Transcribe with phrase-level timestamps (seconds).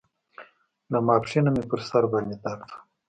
[0.91, 2.71] له ماسپښينه مې پر سر باندې درد و.